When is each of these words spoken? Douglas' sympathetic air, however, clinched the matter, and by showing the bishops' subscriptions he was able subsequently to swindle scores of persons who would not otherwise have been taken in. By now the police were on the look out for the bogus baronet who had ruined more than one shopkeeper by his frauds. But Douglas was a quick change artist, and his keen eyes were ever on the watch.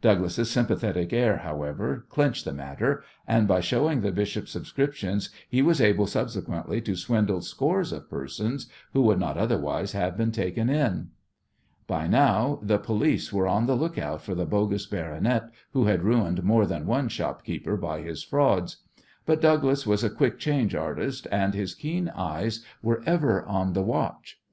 Douglas' 0.00 0.48
sympathetic 0.48 1.12
air, 1.12 1.38
however, 1.38 2.06
clinched 2.08 2.44
the 2.44 2.52
matter, 2.52 3.02
and 3.26 3.48
by 3.48 3.58
showing 3.58 4.02
the 4.02 4.12
bishops' 4.12 4.52
subscriptions 4.52 5.30
he 5.48 5.62
was 5.62 5.80
able 5.80 6.06
subsequently 6.06 6.80
to 6.82 6.94
swindle 6.94 7.40
scores 7.40 7.90
of 7.90 8.08
persons 8.08 8.68
who 8.92 9.02
would 9.02 9.18
not 9.18 9.36
otherwise 9.36 9.90
have 9.90 10.16
been 10.16 10.30
taken 10.30 10.70
in. 10.70 11.08
By 11.88 12.06
now 12.06 12.60
the 12.62 12.78
police 12.78 13.32
were 13.32 13.48
on 13.48 13.66
the 13.66 13.74
look 13.74 13.98
out 13.98 14.22
for 14.22 14.36
the 14.36 14.46
bogus 14.46 14.86
baronet 14.86 15.48
who 15.72 15.86
had 15.86 16.04
ruined 16.04 16.44
more 16.44 16.66
than 16.66 16.86
one 16.86 17.08
shopkeeper 17.08 17.76
by 17.76 18.00
his 18.02 18.22
frauds. 18.22 18.76
But 19.26 19.40
Douglas 19.40 19.84
was 19.88 20.04
a 20.04 20.08
quick 20.10 20.38
change 20.38 20.76
artist, 20.76 21.26
and 21.32 21.52
his 21.52 21.74
keen 21.74 22.10
eyes 22.10 22.64
were 22.80 23.02
ever 23.06 23.44
on 23.44 23.72
the 23.72 23.82
watch. 23.82 24.38